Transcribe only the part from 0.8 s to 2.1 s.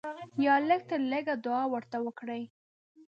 تر لږه دعا ورته